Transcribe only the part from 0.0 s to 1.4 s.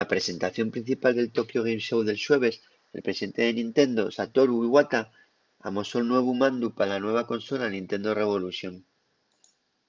na presentación principal del